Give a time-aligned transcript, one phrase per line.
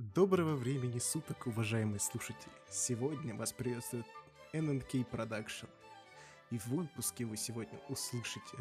[0.00, 2.50] Доброго времени суток, уважаемые слушатели.
[2.70, 4.06] Сегодня вас приветствует
[4.54, 5.68] NNK Production.
[6.50, 8.56] И в выпуске вы сегодня услышите...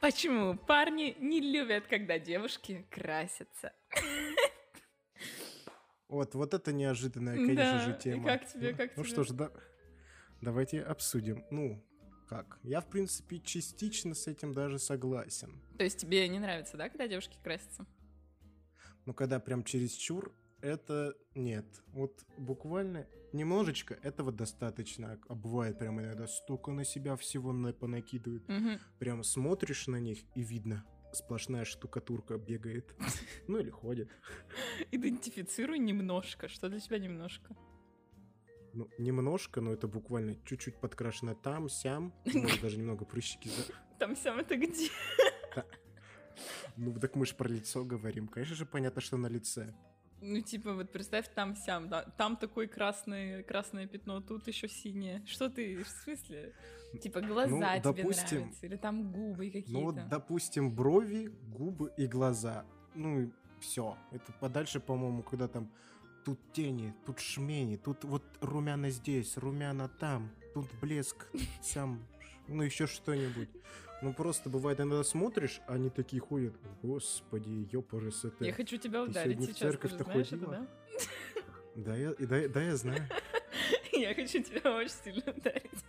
[0.00, 3.74] Почему парни не любят, когда девушки красятся?
[6.08, 8.24] Вот, вот это неожиданная, конечно Да, же, тема.
[8.24, 9.12] как тебе, Ну, как Ну тебе?
[9.12, 9.50] что ж, да,
[10.40, 11.44] давайте обсудим.
[11.50, 11.84] Ну,
[12.30, 12.58] как?
[12.62, 15.60] Я, в принципе, частично с этим даже согласен.
[15.76, 17.84] То есть тебе не нравится, да, когда девушки красятся?
[19.04, 21.64] Но когда прям чересчур, это нет.
[21.88, 25.18] Вот буквально немножечко этого достаточно.
[25.28, 28.46] А бывает прям иногда столько на себя всего на- понакидывают.
[28.48, 28.78] Мгм.
[28.98, 32.94] Прям смотришь на них и видно, сплошная штукатурка бегает.
[33.46, 34.08] Ну или ходит.
[34.90, 36.48] Идентифицируй немножко.
[36.48, 37.56] Что для тебя немножко?
[38.74, 42.12] Ну, немножко, но это буквально чуть-чуть подкрашено там, сям.
[42.32, 43.48] Может, даже немного прыщики.
[43.48, 44.88] за- Там сам это где?
[46.76, 48.28] Ну, так мы же про лицо говорим.
[48.28, 49.74] Конечно же, понятно, что на лице.
[50.20, 55.22] Ну, типа, вот представь там сям, да, там такое красное, красное пятно, тут еще синее.
[55.26, 56.52] Что ты, в смысле?
[57.00, 59.70] Типа глаза Ну, тебе допустим- нравятся, или там губы какие-то.
[59.72, 62.64] Ну, вот, допустим, брови, губы и глаза.
[62.94, 63.96] Ну, все.
[64.10, 65.70] Это подальше, по-моему, когда там
[66.24, 71.26] тут тени, тут шмени, тут вот румяна здесь, румяна там, тут блеск,
[71.62, 72.02] сам,
[72.48, 73.48] ну, еще что-нибудь.
[74.00, 78.46] Ну, просто бывает, иногда смотришь, а они такие ходят, господи, ёпарасоте.
[78.46, 80.52] Я хочу тебя Ты ударить сегодня в сейчас, ты знаешь это, ходила?
[80.52, 80.66] да?
[81.74, 83.08] Да, я, да, да, я знаю.
[83.92, 85.84] Я хочу тебя очень сильно ударить.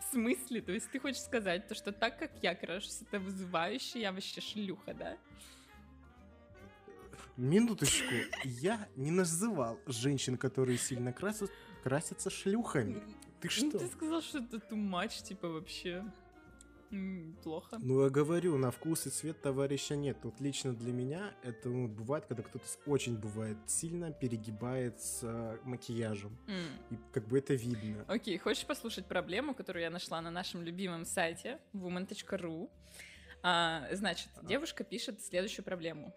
[0.00, 0.60] В смысле?
[0.62, 4.40] То есть ты хочешь сказать, то, что так как я крашусь, это вызывающе, я вообще
[4.40, 5.16] шлюха, да?
[7.36, 8.14] Минуточку,
[8.44, 11.50] я не называл женщин, которые сильно красят,
[11.82, 13.02] красятся шлюхами.
[13.40, 13.78] Ты Ну, что?
[13.78, 16.04] ты сказал, что это much, типа, вообще.
[17.42, 17.78] Плохо.
[17.80, 20.18] Ну, я говорю, на вкус и цвет товарища нет.
[20.22, 25.58] Тут лично для меня это ну, бывает, когда кто-то очень бывает сильно перегибает с э,
[25.64, 26.36] макияжем.
[26.46, 26.66] М.
[26.90, 28.04] И как бы это видно.
[28.08, 32.70] Окей, хочешь послушать проблему, которую я нашла на нашем любимом сайте woman.ru?
[33.42, 36.12] А, значит, девушка пишет следующую проблему.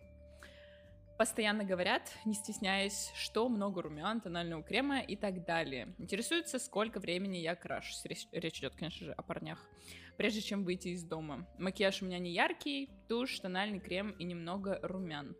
[1.22, 5.94] Постоянно говорят, не стесняясь, что много румян, тонального крема и так далее.
[6.00, 8.04] Интересуется, сколько времени я крашусь.
[8.06, 9.64] Речь, речь идет, конечно же, о парнях.
[10.18, 11.48] Прежде чем выйти из дома.
[11.60, 15.36] Макияж у меня не яркий, тушь, тональный крем и немного румян.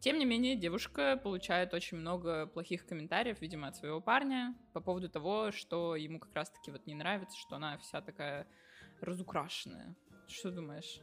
[0.00, 5.08] Тем не менее, девушка получает очень много плохих комментариев, видимо, от своего парня по поводу
[5.08, 8.46] того, что ему как раз-таки вот не нравится, что она вся такая
[9.00, 9.96] разукрашенная.
[10.28, 11.00] Что думаешь?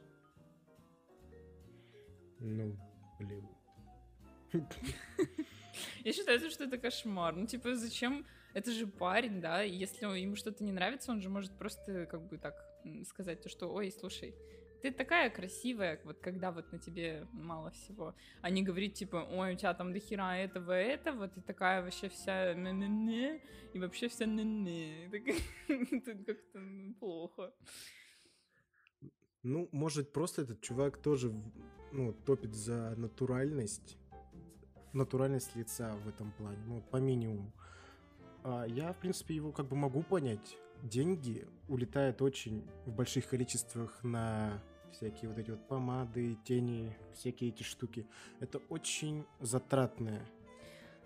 [2.37, 2.77] Ну,
[3.17, 3.62] блин.
[6.03, 7.35] Я считаю, что это кошмар.
[7.35, 8.25] Ну, типа, зачем?
[8.53, 12.37] Это же парень, да, если ему что-то не нравится, он же может просто, как бы
[12.37, 12.55] так,
[13.07, 14.35] сказать то, что, ой, слушай,
[14.83, 18.13] ты такая красивая, вот когда вот на тебе мало всего.
[18.41, 22.53] А не говорить, типа, ой, у тебя там дохера этого, этого, ты такая вообще вся
[22.53, 23.41] не
[23.73, 27.53] и вообще вся не Это как-то ну, плохо.
[29.41, 31.33] Ну, может, просто этот чувак тоже
[31.93, 33.97] ну, топит за натуральность.
[34.93, 37.51] Натуральность лица в этом плане, ну, по минимуму.
[38.43, 40.57] А я, в принципе, его как бы могу понять.
[40.83, 44.61] Деньги улетают очень в больших количествах на
[44.91, 48.05] всякие вот эти вот помады, тени, всякие эти штуки.
[48.41, 50.21] Это очень затратная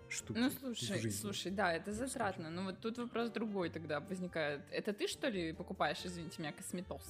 [0.08, 0.40] штука.
[0.40, 1.10] Ну, слушай, жизни.
[1.10, 2.50] слушай, да, это затратно.
[2.50, 4.62] Но вот тут вопрос другой тогда возникает.
[4.72, 7.02] Это ты, что ли, покупаешь, извините меня, косметоз?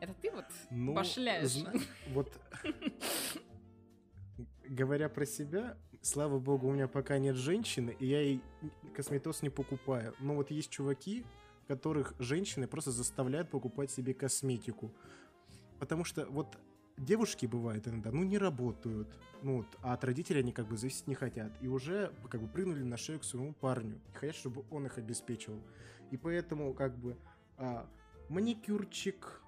[0.00, 1.50] Это ты вот Ну, башляешь?
[1.50, 1.72] зна-
[2.08, 2.32] Вот
[4.72, 8.42] говоря про себя, слава богу, у меня пока нет женщины, и я ей
[8.94, 10.14] косметоз не покупаю.
[10.18, 11.24] Но вот есть чуваки,
[11.68, 14.92] которых женщины просто заставляют покупать себе косметику.
[15.78, 16.58] Потому что вот
[16.96, 19.08] девушки бывают иногда, ну, не работают,
[19.42, 21.52] ну, вот, а от родителей они как бы зависеть не хотят.
[21.60, 24.00] И уже как бы прыгнули на шею к своему парню.
[24.08, 25.60] И хотят, чтобы он их обеспечивал.
[26.10, 27.16] И поэтому как бы
[27.58, 27.88] а,
[28.28, 29.42] маникюрчик,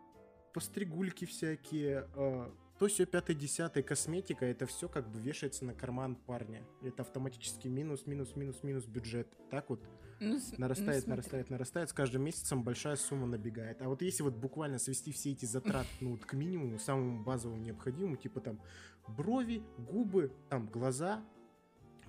[0.52, 6.16] постригульки всякие, а, то все пятое, десятое, косметика, это все как бы вешается на карман
[6.16, 6.62] парня.
[6.82, 9.28] Это автоматически минус, минус, минус, минус бюджет.
[9.50, 9.80] Так вот
[10.20, 11.10] Ну, ну, нарастает, смотри.
[11.10, 13.80] нарастает, нарастает, с каждым месяцем большая сумма набегает.
[13.80, 17.60] А вот если вот буквально свести все эти затраты, ну, вот к минимуму, самому базовому
[17.60, 18.60] необходимому, типа там
[19.06, 21.22] брови, губы, там глаза,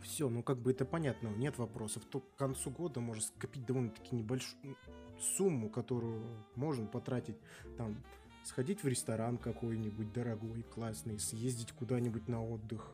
[0.01, 2.03] все, ну как бы это понятно, нет вопросов.
[2.06, 4.77] То к концу года можно скопить довольно-таки небольшую
[5.19, 6.23] сумму, которую
[6.56, 7.38] можно потратить
[7.77, 8.03] там
[8.45, 12.92] сходить в ресторан какой-нибудь дорогой, классный, съездить куда-нибудь на отдых.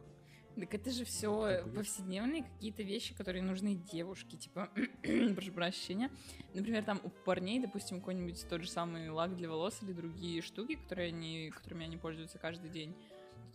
[0.60, 4.70] Так это же все повседневные какие-то вещи, которые нужны девушке, типа,
[5.36, 6.12] прошу прощения.
[6.54, 10.76] Например, там у парней, допустим, какой-нибудь тот же самый лак для волос или другие штуки,
[10.76, 12.94] которые они, которыми они пользуются каждый день.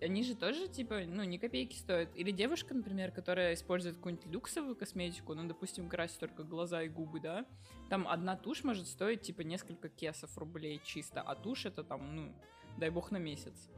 [0.00, 2.14] Они же тоже, типа, ну, ни копейки стоят.
[2.16, 7.20] Или девушка, например, которая использует какую-нибудь люксовую косметику, ну, допустим, красит только глаза и губы,
[7.20, 7.46] да,
[7.88, 12.34] там одна тушь может стоить, типа, несколько кесов рублей чисто, а тушь это там, ну,
[12.78, 13.70] дай бог на месяц.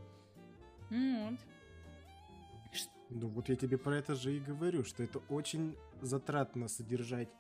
[0.91, 1.39] Ну Вот.
[3.11, 7.31] Ну вот я тебе про это же и говорю, что это очень затратно содержать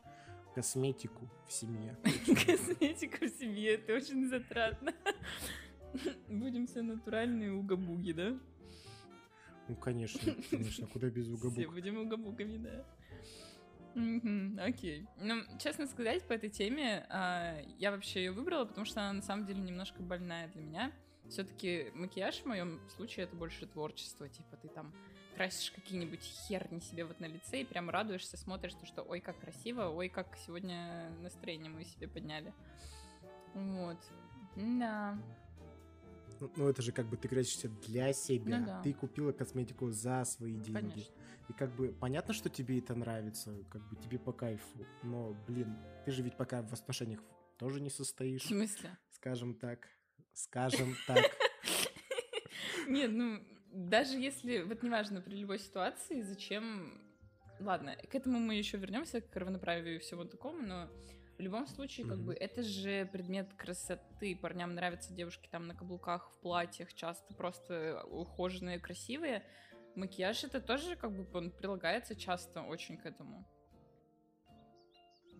[0.54, 1.96] косметику в семье.
[2.46, 4.94] Косметику в семье, это очень затратно.
[6.28, 8.38] Будем все натуральные угабуги, да?
[9.68, 11.74] Ну, конечно, конечно, куда без Все угабук.
[11.74, 12.84] будем угабугами, да.
[14.64, 15.06] Окей.
[15.20, 19.22] Ну, честно сказать, по этой теме а, я вообще ее выбрала, потому что она на
[19.22, 20.92] самом деле немножко больная для меня.
[21.28, 24.28] Все-таки макияж в моем случае это больше творчество.
[24.28, 24.94] Типа ты там
[25.34, 29.38] красишь какие-нибудь херни себе вот на лице и прям радуешься, смотришь, то, что ой, как
[29.38, 32.52] красиво, ой, как сегодня настроение мы себе подняли.
[33.54, 33.98] Вот.
[34.56, 35.18] Да.
[36.40, 38.58] Ну, ну, это же как бы ты красишься для себя.
[38.58, 38.82] Ну да.
[38.82, 40.72] Ты купила косметику за свои деньги.
[40.72, 41.14] Конечно.
[41.48, 44.86] И как бы понятно, что тебе это нравится, как бы тебе по кайфу.
[45.02, 47.20] Но, блин, ты же ведь пока в отношениях
[47.58, 48.96] тоже не В состоишь, смысле?
[49.10, 49.88] скажем так.
[50.34, 51.24] Скажем так.
[52.88, 53.42] Нет, ну,
[53.72, 57.00] даже если, вот неважно, при любой ситуации, зачем...
[57.60, 60.88] Ладно, к этому мы еще вернемся, к равноправию и всему такому, но
[61.38, 62.26] в любом случае, как Мгм.
[62.26, 64.36] бы, это же предмет красоты.
[64.36, 69.44] Парням нравятся девушки там на каблуках, в платьях, часто просто ухоженные, красивые.
[69.94, 73.46] Макияж это тоже, как бы, он прилагается часто очень к этому.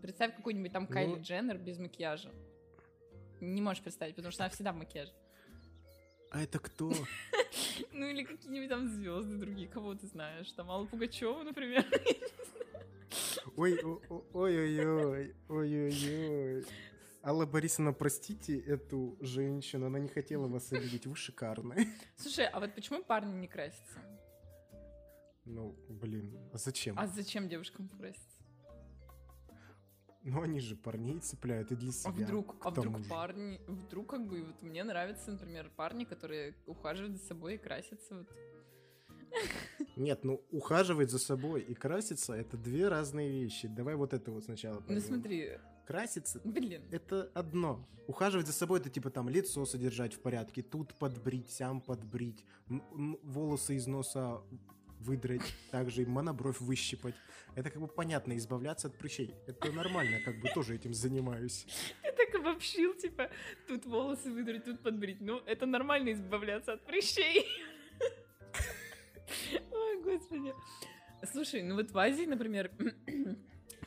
[0.01, 2.33] Представь какую-нибудь там Кайли Ну- Дженнер без макияжа.
[3.41, 5.13] Не можешь представить, потому что она всегда в макияже.
[6.31, 6.93] А это кто?
[7.93, 10.51] Ну или какие-нибудь там звезды другие, кого ты знаешь?
[10.53, 11.85] Там Алла Пугачева, например.
[13.59, 13.77] Ой,
[14.35, 16.65] ой-ой-ой, ой-ой-ой.
[17.25, 21.89] Алла Борисовна, простите эту женщину, она не хотела вас обидеть, вы шикарны.
[22.17, 23.99] Слушай, а вот почему парни не красятся?
[25.45, 26.97] Ну, блин, а зачем?
[26.97, 28.39] А зачем девушкам краситься?
[30.23, 32.13] Ну, они же парней цепляют и для А себя.
[32.13, 33.11] вдруг, а к тому вдруг же.
[33.11, 38.19] парни, вдруг как бы вот мне нравятся, например, парни, которые ухаживают за собой и красятся
[38.19, 38.29] вот.
[39.97, 43.69] Нет, ну, ухаживать за собой и краситься— это две разные вещи.
[43.69, 45.03] Давай вот это вот сначала Ну поймем.
[45.03, 47.89] смотри, Краситься блин,— это одно.
[48.07, 53.77] Ухаживать за собой— это типа там лицо содержать в порядке, тут подбрить, сям подбрить, волосы
[53.77, 54.43] из носа
[55.01, 57.15] выдрать, также и монобровь выщипать.
[57.55, 59.35] Это как бы понятно, избавляться от прыщей.
[59.47, 61.67] Это нормально, как бы тоже этим занимаюсь.
[62.03, 63.31] ты так обобщил, типа,
[63.67, 65.21] тут волосы выдрать, тут подбрить.
[65.21, 67.47] Ну, это нормально избавляться от прыщей.
[69.73, 70.55] Ой, господи.
[71.25, 72.71] Слушай, ну вот в Азии, например,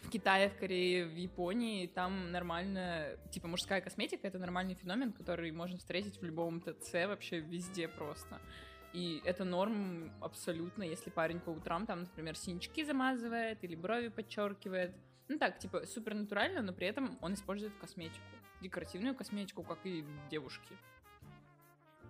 [0.04, 5.52] в Китае, в Корее, в Японии, там нормально, типа мужская косметика, это нормальный феномен, который
[5.52, 8.42] можно встретить в любом ТЦ, вообще везде просто.
[8.94, 14.92] И это норм абсолютно, если парень по утрам там, например, синячки замазывает или брови подчеркивает.
[15.30, 18.20] Ну так, типа, супер натурально, но при этом он использует косметику.
[18.62, 20.76] Декоративную косметику, как и девушки.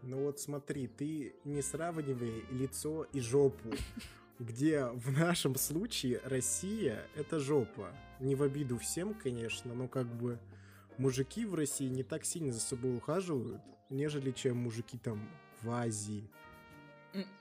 [0.04, 3.70] Ну вот смотри, ты не сравнивай лицо и жопу,
[4.40, 7.94] где в нашем случае Россия— это жопа.
[8.20, 10.40] Не в обиду всем, конечно, но как бы
[10.98, 15.20] мужики в России не так сильно за собой ухаживают, нежели чем мужики там
[15.62, 16.30] в Азии.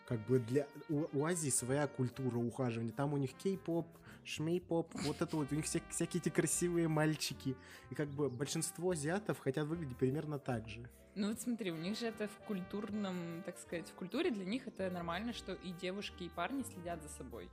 [0.07, 0.67] Как бы для...
[0.89, 2.93] У, у Азии своя культура ухаживания.
[2.93, 3.87] Там у них кей-поп,
[4.25, 5.53] шмей-поп, вот это вот.
[5.53, 7.55] У них вся- всякие эти красивые мальчики.
[7.91, 10.91] И как бы большинство азиатов хотят выглядеть примерно так же.
[11.21, 14.67] Ну вот смотри, у них же это в культурном, так сказать, в культуре для них
[14.67, 17.51] это нормально, что и девушки, и парни следят за собой.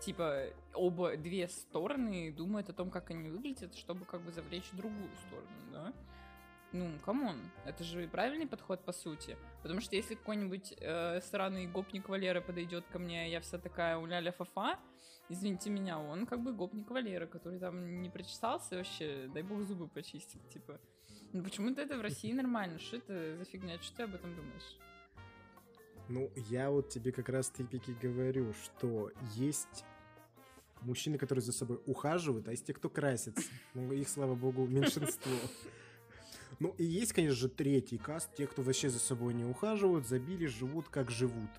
[0.00, 5.08] Типа оба две стороны думают о том, как они выглядят, чтобы как бы завлечь другую
[5.28, 5.92] сторону, да?
[6.72, 9.36] Ну, come on, это же правильный подход по сути.
[9.62, 13.98] Потому что если какой-нибудь э, сраный гопник Валера подойдет ко мне, а я вся такая
[13.98, 14.80] уляля фафа,
[15.28, 19.86] извините меня, он как бы гопник Валера, который там не прочесался вообще, дай бог зубы
[19.86, 20.80] почистил, типа.
[21.32, 22.78] Ну почему-то это в России нормально.
[22.78, 23.78] Что это за фигня?
[23.80, 24.78] Что ты об этом думаешь?
[26.08, 29.84] Ну, я вот тебе как раз таки говорю, что есть
[30.82, 33.42] мужчины, которые за собой ухаживают, а есть те, кто красится.
[33.74, 35.32] Ну, их, слава богу, меньшинство.
[36.60, 40.46] Ну, и есть, конечно же, третий каст, те, кто вообще за собой не ухаживают, забили,
[40.46, 41.50] живут как живут.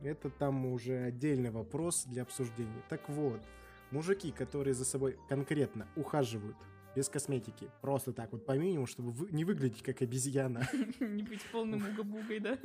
[0.00, 2.82] Это там уже отдельный вопрос для обсуждения.
[2.88, 3.42] Так вот,
[3.90, 6.56] мужики, которые за собой конкретно ухаживают,
[6.96, 10.68] без косметики, просто так вот по минимуму, чтобы вы- не выглядеть как обезьяна,
[11.00, 12.58] Не быть полным угабугой, да?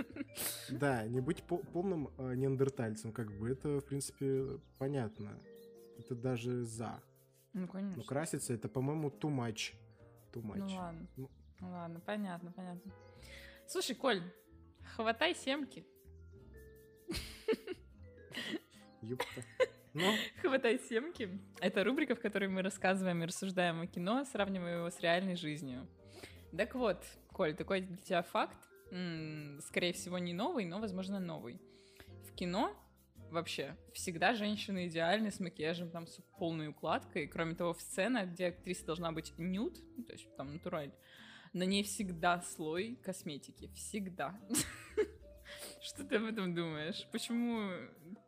[0.70, 5.40] да, не быть по- полным э, неандертальцем, как бы, это, в принципе, понятно.
[6.00, 7.02] Это даже за.
[7.54, 8.04] Ну, Но конечно.
[8.04, 9.74] краситься, это, по-моему, too much.
[10.34, 10.58] Too much.
[10.58, 11.08] Ну ладно.
[11.16, 11.30] Ну.
[11.62, 12.92] Ну ладно, понятно, понятно.
[13.68, 14.22] Слушай, Коль,
[14.96, 15.86] хватай семки.
[19.02, 19.26] Ёпта.
[19.96, 21.30] Ну, Хватай семки.
[21.62, 25.88] Это рубрика, в которой мы рассказываем и рассуждаем о кино, сравнивая его с реальной жизнью.
[26.56, 28.58] Так вот, Коль, такой для тебя факт,
[29.68, 31.62] скорее всего, не новый, но, возможно, новый.
[32.30, 32.76] В кино
[33.32, 37.28] вообще всегда женщины идеальны с макияжем, там, с полной укладкой.
[37.28, 39.76] Кроме того, в сценах, где актриса должна быть нюд,
[40.06, 40.92] то есть там натураль,
[41.54, 43.70] на ней всегда слой косметики.
[43.74, 44.38] Всегда.
[45.86, 47.08] Что ты об этом думаешь?
[47.12, 47.70] Почему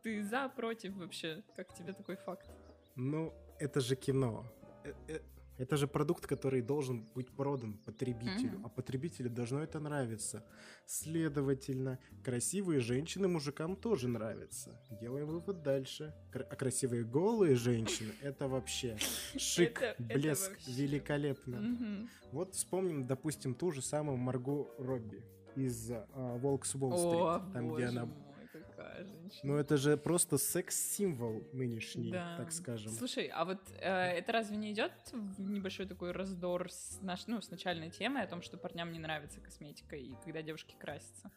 [0.02, 1.42] ты за, против вообще?
[1.56, 2.48] Как тебе такой факт?
[2.96, 4.44] ну, это же кино.
[4.84, 5.20] Э, э,
[5.60, 8.66] Это же продукт, который должен быть продан потребителю, Мгм.
[8.66, 10.44] а потребителю должно это нравиться.
[10.86, 14.70] Следовательно, красивые женщины мужикам тоже нравятся.
[15.00, 16.14] Делаем вывод дальше.
[16.32, 18.96] Кра- а красивые голые женщины— это вообще
[19.38, 20.72] шик, Это- это блеск, вообще.
[20.72, 22.08] великолепно.
[22.32, 25.24] Вот вспомним, допустим, ту же самую Марго Робби
[25.58, 26.06] из а,
[26.38, 28.06] «Волк с Уолл-стрит», там, боже где она...
[28.06, 29.40] мой, какая женщина.
[29.42, 32.36] Ну, это же просто секс-символ нынешний, Да.
[32.36, 32.92] так скажем.
[32.92, 37.40] Слушай, а вот э, это разве не идет в небольшой такой раздор с наш, ну,
[37.40, 41.30] с начальной темой о том, что парням не нравится косметика и когда девушки красятся?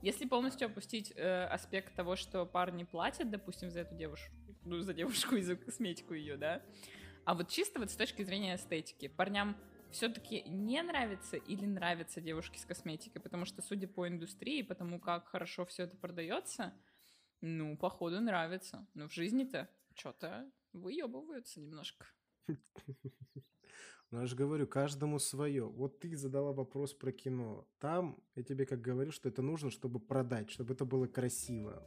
[0.00, 4.32] Если полностью опустить э, аспект того, что парни платят, допустим, за эту девушку,
[4.64, 6.62] ну, за девушку и за косметику ее, да,
[7.24, 9.56] а вот чисто вот с точки зрения эстетики, парням
[9.90, 15.28] все-таки не нравится или нравится девушки с косметикой, потому что, судя по индустрии, потому как
[15.28, 16.74] хорошо все это продается,
[17.40, 18.86] ну, походу, нравится.
[18.94, 22.06] Но в жизни-то что-то выебываются немножко.
[24.10, 25.64] Ну, я же говорю, каждому свое.
[25.64, 27.68] Вот ты задала вопрос про кино.
[27.78, 31.86] Там, я тебе как говорю, что это нужно, чтобы продать, чтобы это было красиво.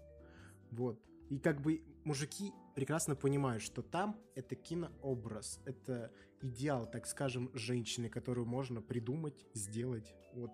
[0.70, 1.04] Вот.
[1.32, 6.12] И как бы мужики прекрасно понимают, что там это кинообраз, это
[6.42, 10.14] идеал, так скажем, женщины, которую можно придумать, сделать.
[10.34, 10.52] Вот.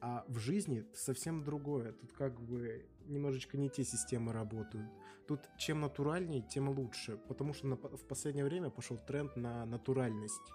[0.00, 1.92] А в жизни совсем другое.
[1.92, 4.90] Тут как бы немножечко не те системы работают.
[5.28, 7.16] Тут чем натуральнее, тем лучше.
[7.28, 10.52] Потому что на в последнее время пошел тренд на натуральность.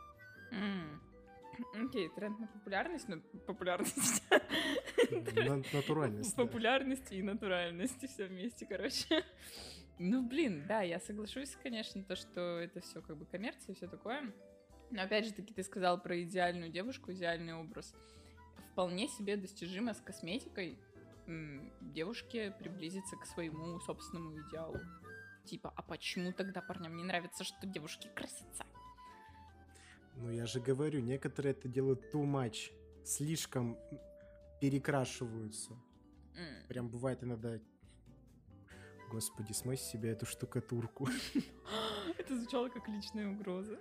[0.51, 1.01] М.
[1.74, 4.24] Окей, тренд на популярность, но популярность.
[5.36, 6.36] На- натуральность.
[6.36, 6.43] да.
[6.43, 9.24] Популярность и натуральность, все вместе, короче.
[10.00, 13.88] Ну, блин, да, я соглашусь, конечно, то, что это все как бы коммерция и все
[13.88, 14.33] такое.
[14.89, 17.93] Но опять же таки ты сказал про идеальную девушку, идеальный образ.
[18.72, 20.79] Вполне себе достижимо с косметикой
[21.81, 24.79] девушке приблизиться к своему собственному идеалу.
[25.45, 28.65] Типа, а почему тогда парням не нравится, что девушки красятся?
[30.15, 32.72] Ну, я же говорю, некоторые это делают too much.
[33.03, 33.77] Слишком
[34.62, 35.74] перекрашиваются.
[36.36, 36.67] М.
[36.67, 37.60] Прям бывает иногда...
[39.12, 41.08] Господи, смой с себя эту штукатурку.
[42.17, 43.77] Это звучало как личная угроза.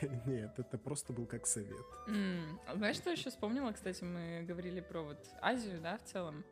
[0.26, 1.86] Нет, это просто был как совет.
[2.66, 3.72] А Знаешь, что еще вспомнила?
[3.72, 6.44] Кстати, мы говорили про вот Азию, да, в целом.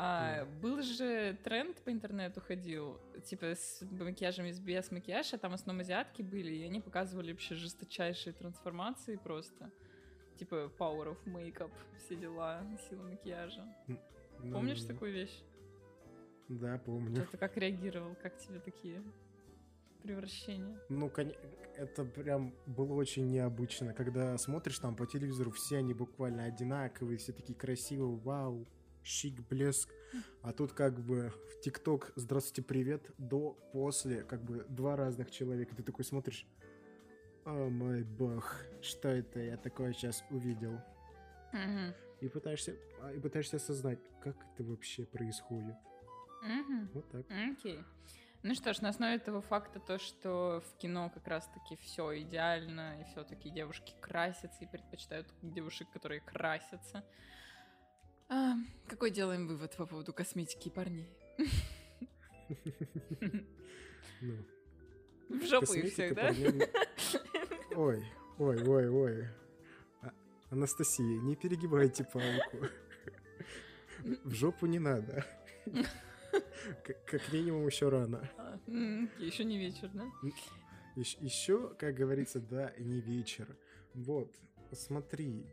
[0.00, 5.54] А, был же тренд по интернету ходил, типа с макияжем и без макияжа, там в
[5.54, 9.72] основном азиатки были, и они показывали вообще жесточайшие трансформации просто.
[10.38, 13.66] Типа power of makeup, все дела, сила макияжа.
[13.88, 15.42] Ну, Помнишь такую вещь?
[16.46, 17.26] Да, помню.
[17.32, 19.02] Ты как реагировал, как тебе такие
[20.04, 20.78] превращения?
[20.88, 21.10] Ну,
[21.74, 27.32] это прям было очень необычно, когда смотришь там по телевизору, все они буквально одинаковые, все
[27.32, 28.64] такие красивые, вау,
[29.08, 29.90] щик, блеск.
[30.42, 35.74] А тут как бы в ТикТок «Здравствуйте, привет», до, после, как бы два разных человека.
[35.74, 36.46] Ты такой смотришь,
[37.44, 40.78] о мой бог, что это я такое сейчас увидел?
[41.52, 41.94] Мгм.
[42.20, 45.76] И пытаешься, а, и пытаешься осознать, как это вообще происходит.
[46.42, 46.90] Мгм.
[46.92, 47.26] Вот так.
[47.30, 47.80] Окей.
[48.42, 53.00] Ну что ж, на основе этого факта то, что в кино как раз-таки все идеально,
[53.00, 57.04] и все-таки девушки красятся и предпочитают девушек, которые красятся.
[58.28, 58.54] А,
[58.86, 61.08] какой делаем вывод по поводу косметики и парней?
[64.20, 64.36] Ну,
[65.28, 66.30] В жопу их всех, да?
[67.76, 68.04] Ой,
[68.38, 69.26] ой, ой, ой.
[70.02, 70.12] А-
[70.50, 72.66] Анастасия, не перегибайте палку.
[74.24, 75.24] В жопу не надо.
[76.84, 78.28] Как, как минимум еще рано.
[79.18, 80.10] Еще не вечер, да?
[80.96, 83.56] Еще, как говорится, да, не вечер.
[83.94, 84.34] Вот,
[84.72, 85.46] смотри,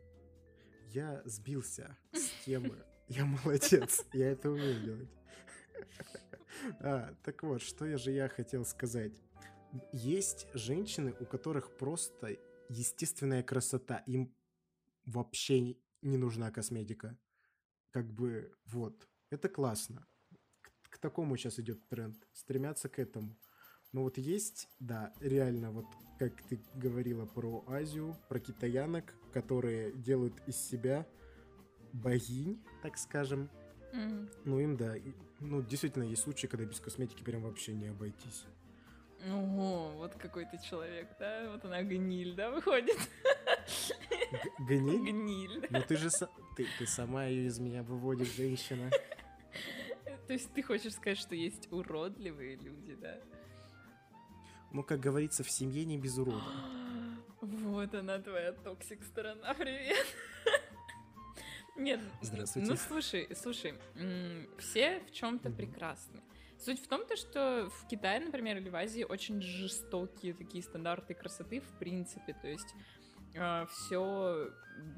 [0.88, 2.76] я сбился с темы.
[3.08, 5.08] Я молодец, я это умею делать.
[6.80, 9.12] А, так вот, что я же я хотел сказать.
[9.92, 12.38] Есть женщины, у которых просто
[12.70, 13.98] естественная красота.
[14.06, 14.34] Им
[15.04, 17.18] вообще не нужна косметика.
[17.90, 19.06] Как бы, вот.
[19.30, 20.06] Это классно.
[20.62, 22.16] К, к такому сейчас идет тренд.
[22.32, 23.36] Стремятся к этому.
[23.92, 25.86] Но вот есть, да, реально, вот
[26.18, 31.06] как ты говорила про Азию, про китаянок, которые делают из себя
[31.92, 33.48] богинь, так скажем,
[33.92, 34.28] Мгм.
[34.44, 34.96] Ну, им да.
[34.96, 38.44] И, Ну, действительно, есть случаи, когда без косметики прям вообще не обойтись.
[39.26, 41.50] Ого, вот какой ты человек, да?
[41.50, 42.96] Вот она гниль, да, выходит?
[44.58, 45.10] Гниль?
[45.10, 45.66] Гниль.
[45.70, 46.10] Ну ты же
[46.56, 48.90] ты, ты сама ее из меня выводишь, женщина.
[50.26, 53.18] То есть ты хочешь сказать, что есть уродливые люди, да?
[54.72, 56.40] Ну, как говорится, в семье не без урода.
[57.40, 60.06] Вот она, твоя toxic сторона, привет.
[61.76, 62.70] Нет, Здравствуйте.
[62.70, 63.74] ну слушай, слушай,
[64.58, 66.22] все в чем-то прекрасны.
[66.58, 71.14] Суть в том, то, что в Китае, например, или в Азии очень жестокие такие стандарты
[71.14, 72.74] красоты в принципе, то есть
[73.70, 74.50] все,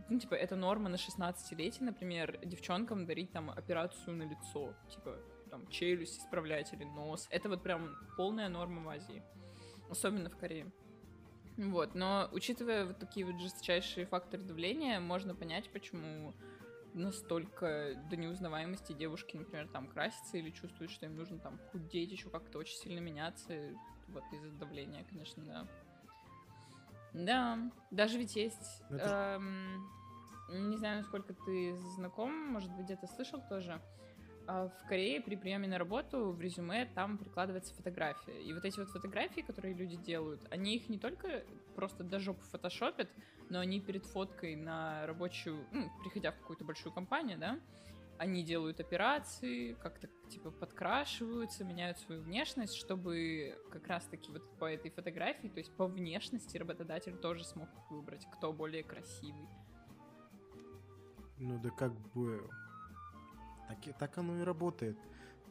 [0.09, 5.19] ну, типа, это норма на 16-летие, например, девчонкам дарить там операцию на лицо, типа,
[5.51, 7.27] там, челюсть исправлять или нос.
[7.31, 9.25] Это вот прям полная норма в Азии,
[9.91, 10.71] особенно в Корее.
[11.57, 16.33] Вот, но учитывая вот такие вот жесточайшие факторы давления, можно понять, почему
[16.95, 22.31] настолько до неузнаваемости девушки, например, там красятся или чувствуют, что им нужно там худеть, еще
[22.31, 23.55] как-то очень сильно меняться,
[24.09, 25.69] вот из-за давления, конечно, да.
[27.15, 27.59] Да,
[27.91, 29.89] даже ведь есть, Ну, это эм,
[30.49, 33.81] не знаю, насколько ты знаком, может быть, где-то слышал тоже,
[34.49, 38.43] в Корее при приеме на работу в резюме там прикладывается фотография.
[38.43, 41.45] И вот эти вот фотографии, которые люди делают, они их не только
[41.77, 43.11] просто до жопы фотошопят,
[43.51, 47.61] но они перед фоткой на рабочую, ну, приходя в какую-то большую компанию, да,
[48.17, 54.91] они делают операции, как-то типа подкрашиваются, меняют свою внешность, чтобы как раз-таки вот по этой
[54.91, 59.47] фотографии, то есть по внешности работодатель тоже смог выбрать, кто более красивый.
[61.37, 62.49] Ну да как бы...
[63.69, 64.99] Так, и- так оно и работает.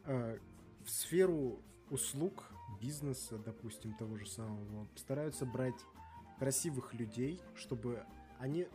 [0.05, 0.37] А,
[0.83, 1.59] В сферу
[1.89, 2.45] услуг,
[2.81, 5.75] бизнеса, допустим, того же самого, стараются брать
[6.39, 8.05] красивых людей, чтобы
[8.39, 8.67] они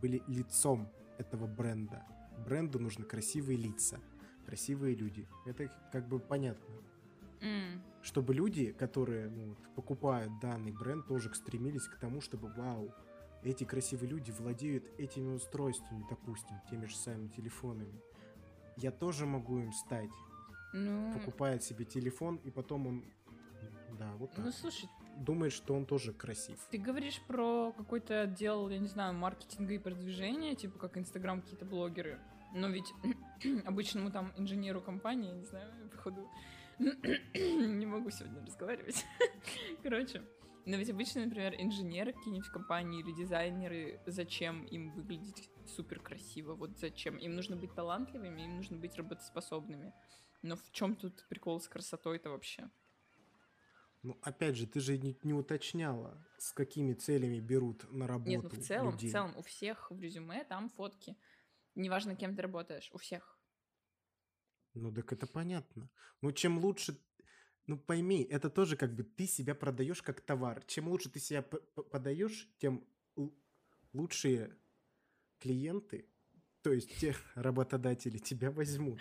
[0.00, 0.88] были лицом
[1.18, 2.04] этого бренда.
[2.46, 3.98] Бренду нужны красивые лица,
[4.46, 5.26] красивые люди.
[5.44, 6.74] Это как бы понятно.
[7.40, 12.94] М, Чтобы люди, которые ну, вот, покупают данный бренд, тоже стремились к тому, чтобы, вау,
[13.42, 18.00] эти красивые люди владеют этими устройствами, допустим, теми же самыми телефонами.
[18.76, 20.10] Я тоже могу им стать.
[20.72, 23.04] Ну, Покупает себе телефон, и потом он,
[23.98, 24.44] да, вот так.
[24.44, 26.58] ну слушай, Думает, что он тоже красив.
[26.70, 31.64] Ты говоришь про какой-то отдел, я не знаю, маркетинга и продвижения, типа как Инстаграм какие-то
[31.64, 32.18] блогеры.
[32.54, 32.92] Но ведь
[33.64, 36.28] обычному там инженеру компании, я не знаю, походу,
[36.78, 39.04] не могу сегодня разговаривать.
[39.82, 40.22] Короче,
[40.64, 46.54] но ведь обычно, например, инженеры какие-нибудь компании или дизайнеры, зачем им выглядеть супер красиво?
[46.54, 47.16] Вот зачем?
[47.16, 49.92] Им нужно быть талантливыми, им нужно быть работоспособными.
[50.42, 52.70] Но в чем тут прикол с красотой-то вообще?
[54.02, 58.42] Ну, опять же, ты же не, не уточняла, с какими целями берут на работу Нет,
[58.42, 59.08] ну в целом, людей.
[59.08, 61.16] в целом, у всех в резюме там фотки.
[61.76, 63.38] Неважно, кем ты работаешь, у всех.
[64.74, 65.88] Ну, так это понятно.
[66.20, 66.98] Ну, чем лучше...
[67.66, 70.62] Ну, пойми, это тоже как бы ты себя продаешь как товар.
[70.66, 72.84] Чем лучше ты себя подаешь, тем
[73.92, 74.56] лучшие
[75.38, 76.06] клиенты,
[76.62, 79.00] то есть те работодатели, тебя возьмут.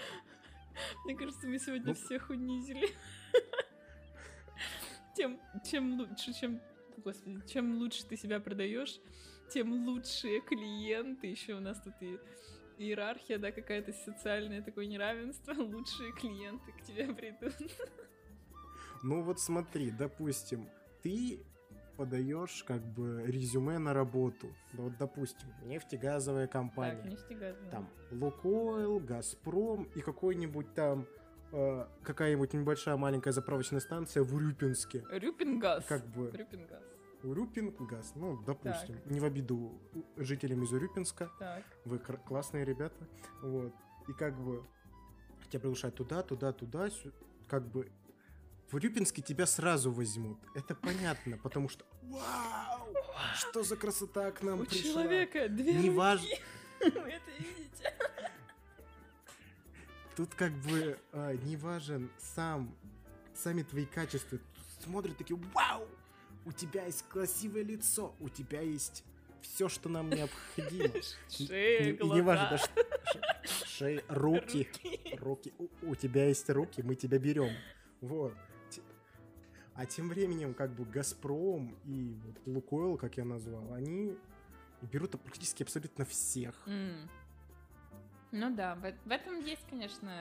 [1.05, 2.87] Мне кажется, мы сегодня Ну- всех унизили.
[5.15, 6.61] Тем, чем лучше, чем,
[6.97, 8.99] господи, чем лучше ты себя продаешь,
[9.53, 11.27] тем лучшие клиенты.
[11.27, 12.17] Еще у нас тут и
[12.77, 15.53] иерархия, да, какая-то социальное такое неравенство.
[15.61, 17.53] Лучшие клиенты к тебе придут.
[19.03, 20.69] Ну, вот смотри, допустим,
[21.01, 21.43] ты
[21.97, 24.47] подаешь как бы резюме на работу.
[24.73, 27.01] Да Вот, допустим, нефтегазовая компания.
[27.01, 27.55] Так, нефтегаз.
[27.65, 27.69] да.
[27.69, 31.05] там Лукойл, Газпром и какой-нибудь там
[31.51, 35.03] э, какая-нибудь небольшая маленькая заправочная станция в Урюпинске.
[35.11, 35.85] Рюпингаз.
[35.85, 36.83] Как бы Рюпингаз.
[37.23, 39.79] Урюпингаз, ну, допустим, не в обиду
[40.17, 41.63] жителям из Урюпинска, Так.
[41.85, 43.07] вы классные ребята,
[43.43, 43.73] вот,
[44.07, 44.63] и как бы
[45.51, 46.89] тебя приглашают туда, туда, туда,
[47.47, 47.91] как бы
[48.71, 52.87] в Урюпинске тебя сразу возьмут, это понятно, потому что вау,
[53.35, 55.03] что за красота к нам У пришла.
[55.03, 55.89] человека две Не руки.
[55.89, 56.27] важно.
[56.79, 57.93] Вы это видите?
[60.15, 62.75] Тут как бы а, не важен сам,
[63.33, 64.37] сами твои качества.
[64.37, 65.87] Тут смотрят такие, вау,
[66.45, 69.03] у тебя есть красивое лицо, у тебя есть
[69.41, 70.93] все, что нам необходимо.
[71.29, 72.15] Шея, Не- и глаза.
[72.15, 72.67] не важно, да, ш-
[73.45, 74.69] ш- шея, руки,
[75.19, 77.51] руки, у, у тебя есть руки, мы тебя берем.
[78.01, 78.35] Вот.
[79.75, 84.15] А тем временем, как бы Газпром и вот Лукойл, как я назвал, они
[84.81, 86.55] берут практически абсолютно всех.
[86.67, 87.09] М.
[88.31, 90.11] Ну да, в, в этом есть, конечно,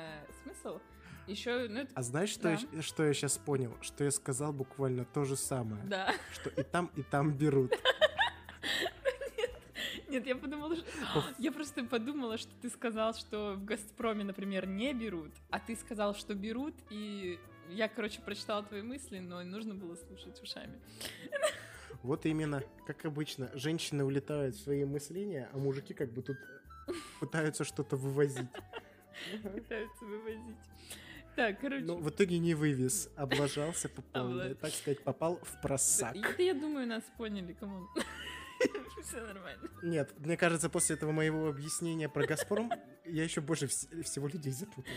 [0.42, 0.78] смысл.
[1.26, 2.58] Еще, ну, А знаешь, что, Да.
[2.72, 3.76] я, что я сейчас понял?
[3.82, 5.82] Что я сказал буквально то же самое.
[5.84, 6.12] да.
[6.32, 7.72] Что и там, и там берут.
[10.08, 10.84] Нет, я подумала, что...
[11.38, 16.16] Я просто подумала, что ты сказал, что в «Газпроме», например, не берут, а ты сказал,
[16.16, 17.38] что берут, и
[17.70, 20.78] я, короче, прочитала твои мысли, но нужно было слушать ушами.
[22.02, 26.38] Вот именно, как обычно, женщины улетают в свои мысления, а мужики как бы тут
[27.20, 28.48] пытаются что-то вывозить.
[29.42, 30.56] Пытаются вывозить.
[31.36, 31.84] Так, короче.
[31.84, 36.16] Ну, в итоге не вывез, облажался по полной, так сказать, попал в просак.
[36.16, 37.86] Это, я думаю, нас поняли, кому.
[39.02, 39.68] Все нормально.
[39.82, 42.70] Нет, мне кажется, после этого моего объяснения про «Газпром»
[43.06, 44.92] я еще больше всего людей запутал.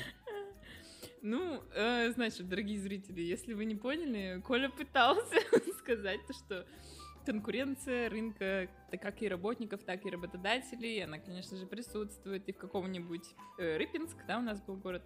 [1.24, 5.38] Ну, э, значит, дорогие зрители, если вы не поняли, Коля пытался
[5.80, 6.66] сказать то, что
[7.26, 12.50] конкуренция рынка, так как и работников, так и работодателей, она, конечно же, присутствует.
[12.50, 13.24] И в каком-нибудь
[13.58, 15.02] э, Рыбинск, да, у нас был город,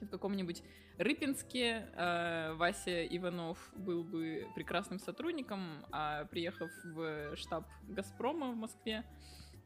[0.00, 0.64] и в каком-нибудь
[0.98, 9.04] Рыбинске э, Вася Иванов был бы прекрасным сотрудником, а приехав в штаб Газпрома в Москве,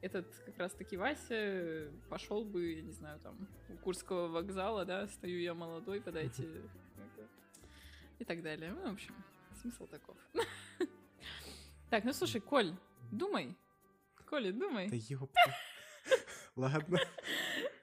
[0.02, 5.40] этот как раз-таки Вася пошел бы, я не знаю, там, у Курского вокзала, да, стою
[5.40, 6.46] я молодой, подайте
[8.18, 8.72] и так далее.
[8.72, 9.14] Ну, в общем,
[9.60, 10.16] смысл таков.
[11.90, 12.72] Так, ну слушай, Коль,
[13.10, 13.54] думай.
[14.26, 14.88] Коля, думай.
[14.88, 15.40] Да ёпта.
[16.56, 16.98] Ладно.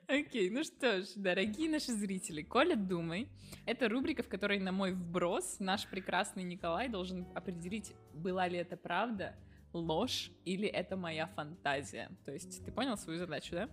[0.07, 3.29] Окей, ну что ж, дорогие наши зрители, Коля, думай.
[3.67, 8.75] Это рубрика, в которой на мой вброс наш прекрасный Николай должен определить, была ли это
[8.77, 9.35] правда,
[9.73, 12.09] ложь или это моя фантазия.
[12.25, 13.69] То есть ты понял свою задачу, да?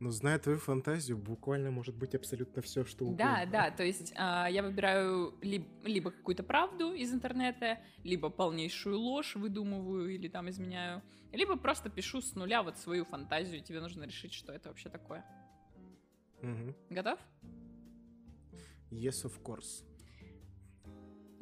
[0.00, 3.18] Ну, зная твою фантазию, буквально может быть абсолютно все, что угодно.
[3.22, 8.98] Да, да, то есть а, я выбираю либо, либо какую-то правду из интернета, либо полнейшую
[8.98, 13.80] ложь выдумываю или там изменяю, либо просто пишу с нуля вот свою фантазию, и тебе
[13.80, 15.22] нужно решить, что это вообще такое.
[16.42, 16.74] Угу.
[16.88, 17.18] Готов?
[18.90, 19.84] Yes, of course.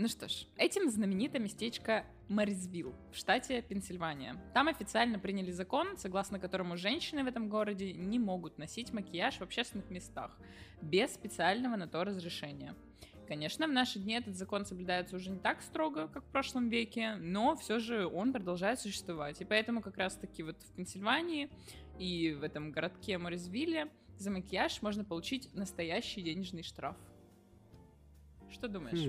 [0.00, 4.40] Ну что ж, этим знаменито местечко Мэрисвилл в штате Пенсильвания.
[4.54, 9.42] Там официально приняли закон, согласно которому женщины в этом городе не могут носить макияж в
[9.42, 10.38] общественных местах
[10.80, 12.76] без специального на то разрешения.
[13.26, 17.16] Конечно, в наши дни этот закон соблюдается уже не так строго, как в прошлом веке,
[17.16, 19.40] но все же он продолжает существовать.
[19.40, 21.50] И поэтому как раз-таки вот в Пенсильвании
[21.98, 26.96] и в этом городке Морризвилле за макияж можно получить настоящий денежный штраф.
[28.48, 29.00] Что думаешь?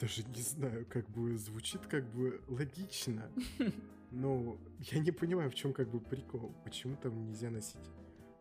[0.00, 3.30] Даже не знаю, как бы звучит как бы логично.
[4.10, 6.54] Но я не понимаю, в чем как бы прикол.
[6.64, 7.80] Почему там нельзя носить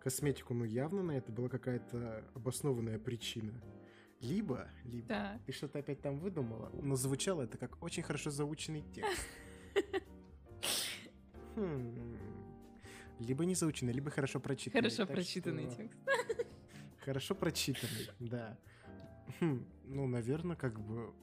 [0.01, 0.53] косметику?
[0.53, 3.53] Ну, явно на это была какая-то обоснованная причина.
[4.19, 5.39] Либо, либо Да.
[5.47, 9.25] ты что-то опять там выдумала, но звучало это как очень хорошо заученный текст.
[11.55, 12.17] Хм.
[13.19, 14.81] Либо не заученный, либо хорошо прочитанный.
[14.83, 15.99] Хорошо Так прочитанный что- текст.
[17.05, 18.59] Хорошо прочитанный, да.
[19.39, 21.13] Хм, ну, наверное, как бы...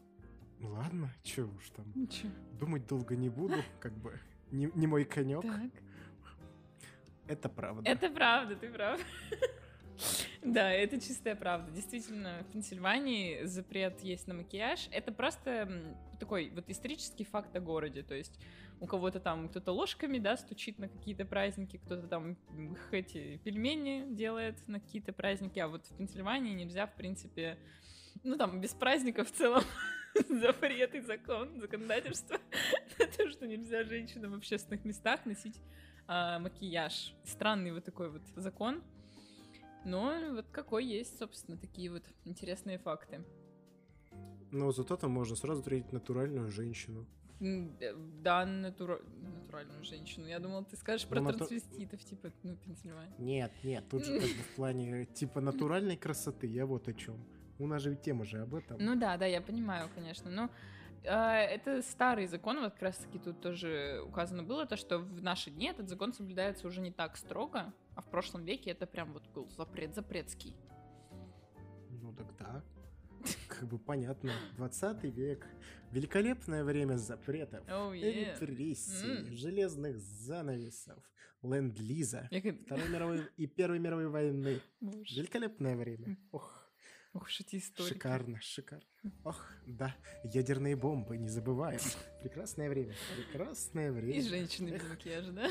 [0.60, 1.86] ну Ладно, чё уж там.
[1.94, 2.30] Ничего.
[2.58, 4.18] Думать долго не буду, как бы
[4.50, 5.42] не, не мой конек.
[5.42, 5.70] Так.
[7.26, 7.90] Это правда.
[7.90, 9.00] Это правда, ты прав.
[10.42, 11.70] Да, это чистая правда.
[11.72, 14.88] Действительно, в Пенсильвании запрет есть на макияж.
[14.92, 18.02] Это просто такой вот исторический факт о городе.
[18.02, 18.38] То есть
[18.80, 22.36] у кого-то там кто-то ложками, да, стучит на какие-то праздники, кто-то там
[22.92, 27.58] эти пельмени делает на какие-то праздники, а вот в Пенсильвании нельзя, в принципе,
[28.24, 29.62] ну там без праздников в целом
[30.28, 32.38] запрет и закон, законодательство
[32.98, 35.60] на то, что нельзя женщинам в общественных местах носить
[36.06, 37.14] а, макияж.
[37.24, 38.82] Странный вот такой вот закон.
[39.84, 43.24] Но вот какой есть, собственно, такие вот интересные факты.
[44.50, 47.06] Но зато там можно сразу встретить натуральную женщину.
[47.40, 50.26] Э, Да, натура- натуральную женщину.
[50.26, 53.14] Я думала, ты скажешь про Ну, нату- трансвеститов, типа, ну, Пенсильвания.
[53.18, 57.16] Нет, нет, тут же как бы в плане типа натуральной красоты, я вот о чем.
[57.58, 58.76] У нас же ведь тема же об этом.
[58.80, 60.30] Ну да, да, я понимаю, конечно.
[60.30, 60.50] Но
[61.04, 65.50] а, это старый закон, вот как раз-таки тут тоже указано было, то, что в наши
[65.50, 69.26] дни этот закон соблюдается уже не так строго, а в прошлом веке это прям вот
[69.28, 70.54] был запрет запретский.
[71.90, 72.62] Ну так да.
[73.48, 74.32] Как бы понятно.
[74.56, 75.46] 20 век.
[75.90, 77.66] Великолепное время запретов.
[77.66, 78.38] Oh, yeah.
[78.38, 79.36] Репрессий, М.
[79.36, 81.02] железных занавесов,
[81.42, 82.28] ленд-лиза,
[82.66, 84.60] Второй мировой и Первой мировой войны.
[84.80, 86.16] Великолепное время.
[86.30, 86.67] Ох,
[87.18, 87.88] Ох уж эти истории.
[87.88, 88.84] шикарно, шикарно.
[89.24, 91.80] Ох, да, ядерные бомбы, не забываем.
[92.22, 94.22] Прекрасное время, прекрасное И время.
[94.22, 95.50] женщины без макияжа, да?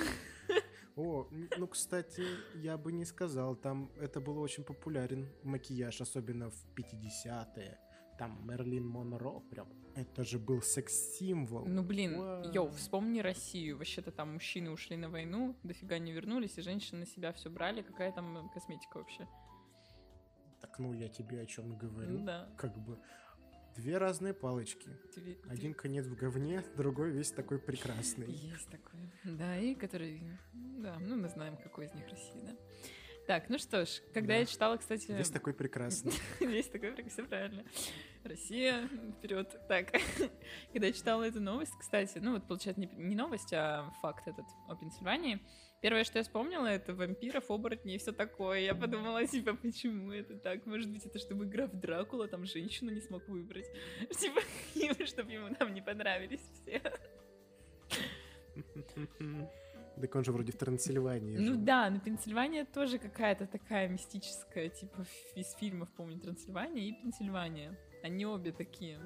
[0.95, 1.27] О,
[1.57, 2.23] ну, кстати,
[2.55, 7.77] я бы не сказал, там это было очень популярен макияж, особенно в 50-е.
[8.17, 11.65] Там Мерлин Монро прям, это же был секс-символ.
[11.65, 12.51] Ну, блин, Вау.
[12.53, 13.77] йоу, вспомни Россию.
[13.77, 17.81] Вообще-то там мужчины ушли на войну, дофига не вернулись, и женщины на себя все брали.
[17.81, 19.27] Какая там косметика вообще?
[20.77, 22.19] Ну, я тебе о чем говорю.
[22.19, 22.49] Да.
[22.57, 22.97] Как бы
[23.75, 24.89] Две разные палочки.
[25.15, 28.25] Две- Один конец в говне, другой весь такой прекрасный.
[28.25, 29.11] Есть такой.
[29.23, 30.23] Да, и который...
[30.53, 32.55] Да, ну мы знаем, какой из них Россия, да.
[33.27, 34.39] Так, ну что ж, когда Да.
[34.39, 35.11] я читала, кстати...
[35.11, 36.13] Весь такой прекрасный.
[36.39, 37.65] Есть такой, все правильно.
[38.23, 39.53] Россия, вперед.
[39.67, 39.91] Так,
[40.71, 44.45] когда я читала эту новость, кстати, ну вот, получается, не, не новость, а факт этот
[44.69, 45.41] о Пенсильвании,
[45.81, 48.61] первое, что я вспомнила, это вампиров, оборотней и все такое.
[48.61, 50.65] Я подумала, типа, почему это так?
[50.65, 53.67] Может быть, это чтобы граф Дракула там женщину не смог выбрать?
[54.19, 56.81] Типа, чтобы ему там не понравились все.
[60.01, 61.37] Так он же вроде в Трансильвании.
[61.37, 65.05] Ну да, но Пенсильвания тоже какая-то такая мистическая, типа
[65.35, 67.77] из фильмов, помню, Трансильвания и Пенсильвания.
[68.03, 68.99] Они обе такие.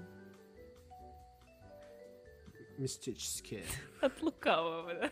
[2.78, 3.64] Мистические.
[4.02, 5.10] От лукавого, да?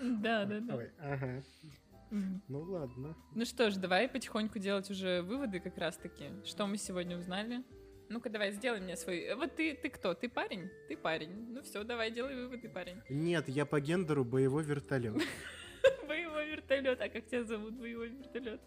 [0.00, 0.76] Да, да, да.
[0.76, 1.42] Ой, ага.
[2.10, 3.16] Ну ладно.
[3.34, 6.30] Ну что ж, давай потихоньку делать уже выводы как раз-таки.
[6.44, 7.64] Что мы сегодня узнали?
[8.08, 9.18] Ну-ка, давай, сделай мне свой...
[9.20, 10.14] э, Вот ты, ты кто?
[10.14, 10.70] Ты парень?
[10.88, 11.52] Ты парень.
[11.52, 13.02] Ну все, давай, делай выводы, парень.
[13.08, 15.16] Нет, я по гендеру боевой вертолет.
[16.08, 17.00] Боевой вертолет.
[17.00, 18.60] А как тебя зовут, боевой вертолет?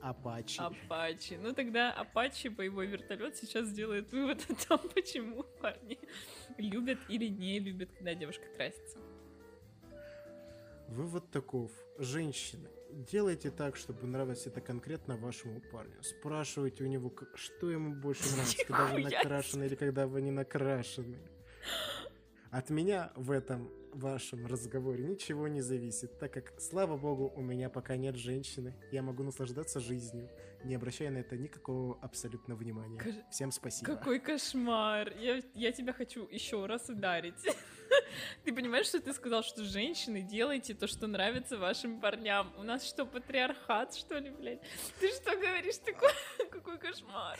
[0.00, 0.60] Апачи.
[0.60, 1.34] Апачи.
[1.34, 5.98] Ну тогда Апачи, боевой вертолет, сейчас сделает вывод о том, почему парни
[6.58, 8.98] любят или не любят, когда девушка красится.
[10.88, 11.72] Вывод таков.
[11.98, 16.02] Женщины, делайте так, чтобы нравилось это конкретно вашему парню.
[16.02, 21.18] Спрашивайте у него, что ему больше нравится, когда вы накрашены или когда вы не накрашены.
[22.50, 27.68] От меня в этом вашем разговоре ничего не зависит, так как, слава богу, у меня
[27.68, 28.74] пока нет женщины.
[28.92, 30.28] Я могу наслаждаться жизнью,
[30.64, 33.00] не обращая на это никакого абсолютно внимания.
[33.30, 33.96] Всем спасибо.
[33.96, 35.12] Какой кошмар!
[35.18, 37.34] Я, я тебя хочу еще раз ударить.
[38.44, 42.52] Ты понимаешь, что ты сказал, что женщины делайте то, что нравится вашим парням?
[42.58, 44.60] У нас что, патриархат, что ли, блядь?
[45.00, 46.12] Ты что говоришь такое?
[46.50, 47.38] Какой кошмар!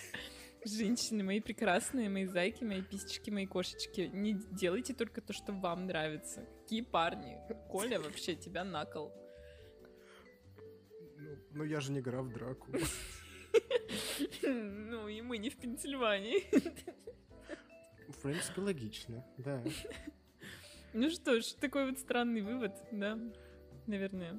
[0.65, 5.87] Женщины, мои прекрасные, мои зайки, мои писечки, мои кошечки, не делайте только то, что вам
[5.87, 6.49] нравится.
[6.63, 7.37] Какие парни?
[7.69, 9.13] Коля, вообще, тебя накол.
[11.19, 12.73] Ну, ну, я же не граф Драку.
[14.43, 16.45] Ну, и мы не в Пенсильвании.
[18.09, 19.63] В принципе, логично, да.
[20.95, 23.19] Ну что ж, такой вот странный вывод, да,
[23.87, 24.37] наверное.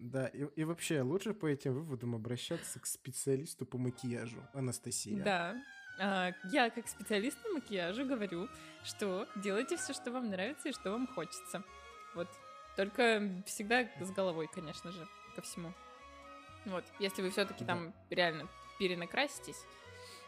[0.00, 5.22] Да, и, и вообще, лучше по этим выводам обращаться к специалисту по макияжу, Анастасия.
[5.24, 5.62] Да.
[6.00, 8.48] А, я как специалист по макияжу говорю,
[8.84, 11.64] что делайте все, что вам нравится и что вам хочется.
[12.14, 12.28] Вот.
[12.76, 15.72] Только всегда с головой, конечно же, ко всему.
[16.66, 16.84] Вот.
[17.00, 17.74] Если вы все-таки Да.
[17.74, 18.48] там реально
[18.78, 19.64] перенакраситесь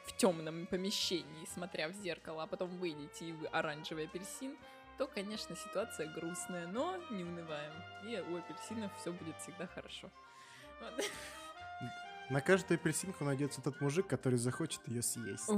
[0.07, 4.57] в темном помещении, смотря в зеркало, а потом выйдете и вы оранжевый апельсин,
[5.01, 7.73] то, конечно, ситуация грустная, но не унываем.
[8.05, 10.11] И у апельсинов все будет всегда хорошо.
[10.79, 11.05] Вот.
[12.29, 15.49] На каждую апельсинку найдется тот мужик, который захочет ее съесть.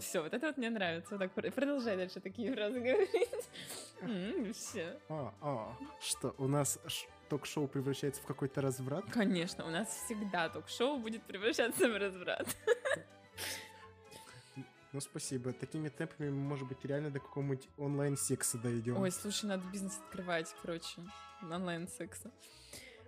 [0.00, 1.10] Все, вот это вот мне нравится.
[1.12, 4.56] Вот так пр- продолжай дальше такие фразы говорить.
[4.56, 4.98] Все.
[5.08, 6.80] А, а, что, у нас
[7.28, 9.04] ток-шоу превращается в какой-то разврат?
[9.12, 12.48] Конечно, у нас всегда ток-шоу будет превращаться в разврат.
[14.92, 15.52] Ну, спасибо.
[15.52, 18.96] Такими темпами мы, может быть, реально до какого-нибудь онлайн-секса дойдем.
[18.96, 21.02] Ой, слушай, надо бизнес открывать, короче,
[21.42, 22.32] онлайн-секса.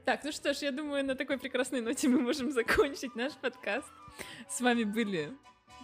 [0.04, 3.88] Так, ну что ж, я думаю, на такой прекрасной ноте мы можем закончить наш подкаст.
[4.48, 5.32] С вами были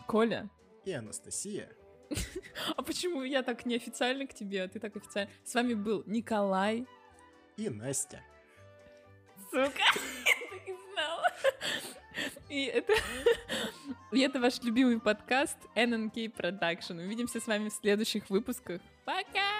[0.07, 0.49] Коля.
[0.85, 1.71] И Анастасия.
[2.77, 5.31] А почему я так неофициально к тебе, а ты так официально?
[5.45, 6.87] С вами был Николай.
[7.57, 8.23] И Настя.
[9.51, 9.83] Сука,
[12.49, 12.95] И это,
[14.13, 17.05] и это ваш любимый подкаст NNK Production.
[17.05, 18.81] Увидимся с вами в следующих выпусках.
[19.05, 19.58] Пока!